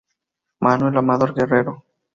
Manuel 0.61 0.97
Amador 0.97 1.31
Guerrero. 1.35 1.85